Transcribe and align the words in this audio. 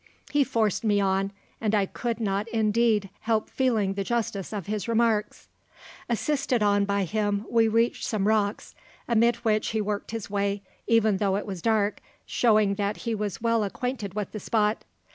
"He 0.31 0.43
forced 0.43 0.83
me 0.83 0.99
on; 0.99 1.31
and 1.61 1.75
I 1.75 1.85
could 1.85 2.19
not 2.19 2.47
indeed 2.47 3.11
help 3.19 3.51
feeling 3.51 3.93
the 3.93 4.03
justice 4.03 4.51
of 4.51 4.65
his 4.65 4.87
remarks. 4.87 5.47
"Assisted 6.09 6.63
on 6.63 6.85
by 6.85 7.03
him 7.03 7.45
we 7.51 7.67
reached 7.67 8.03
some 8.05 8.27
rocks, 8.27 8.73
amid 9.07 9.35
which 9.45 9.67
he 9.67 9.79
worked 9.79 10.09
his 10.09 10.27
way, 10.27 10.63
even 10.87 11.17
though 11.17 11.35
it 11.35 11.45
was 11.45 11.61
dark, 11.61 12.01
showing 12.25 12.73
that 12.73 12.97
he 13.05 13.13
was 13.13 13.43
well 13.43 13.63
acquainted 13.63 14.15
with 14.15 14.31
the 14.31 14.39
spot. 14.39 14.85